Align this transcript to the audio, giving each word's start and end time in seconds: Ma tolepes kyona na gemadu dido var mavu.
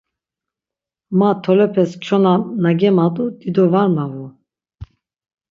Ma 1.17 1.29
tolepes 1.43 1.91
kyona 2.03 2.33
na 2.61 2.71
gemadu 2.79 3.23
dido 3.39 3.63
var 3.73 3.87
mavu. 3.95 4.25